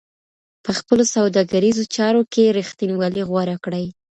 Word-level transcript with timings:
په 0.63 0.71
خپلو 0.79 1.03
سوداګريزو 1.15 1.83
چارو 1.95 2.21
کي 2.33 2.43
رښتينولي 2.59 3.23
غوره 3.29 3.55
کړئ. 3.63 3.85